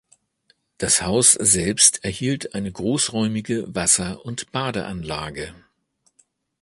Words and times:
Das 0.79 1.03
Haus 1.03 1.33
selbst 1.33 2.03
erhielt 2.03 2.55
eine 2.55 2.71
großräumige 2.71 3.75
Wasser- 3.75 4.25
und 4.25 4.51
Badeanlage. 4.51 5.53